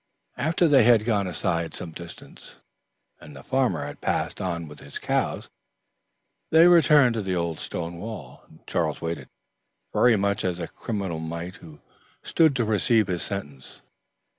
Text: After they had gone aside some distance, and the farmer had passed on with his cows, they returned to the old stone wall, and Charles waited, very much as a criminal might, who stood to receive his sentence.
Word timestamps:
After 0.37 0.67
they 0.67 0.83
had 0.83 1.05
gone 1.05 1.27
aside 1.27 1.75
some 1.75 1.91
distance, 1.91 2.55
and 3.19 3.35
the 3.35 3.43
farmer 3.43 3.85
had 3.85 4.01
passed 4.01 4.41
on 4.41 4.67
with 4.67 4.79
his 4.79 4.97
cows, 4.97 5.47
they 6.49 6.67
returned 6.67 7.13
to 7.13 7.21
the 7.21 7.35
old 7.35 7.59
stone 7.59 7.97
wall, 7.99 8.41
and 8.47 8.65
Charles 8.65 8.99
waited, 8.99 9.29
very 9.93 10.15
much 10.17 10.43
as 10.43 10.57
a 10.59 10.67
criminal 10.67 11.19
might, 11.19 11.57
who 11.57 11.81
stood 12.23 12.55
to 12.55 12.65
receive 12.65 13.05
his 13.09 13.21
sentence. 13.21 13.81